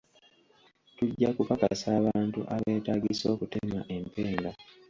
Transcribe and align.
Tujja 0.97 1.29
kupakasa 1.35 1.87
abantu 1.99 2.39
abeetaagisa 2.55 3.25
okutema 3.33 3.79
empenda 3.95 4.51